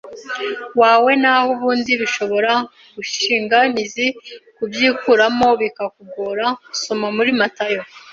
[0.81, 2.51] wawe Naho ubundi bishobora
[2.95, 4.05] gushinga imizi
[4.57, 6.45] kubyikuramo bikakugora
[6.81, 7.81] Soma muri Matayo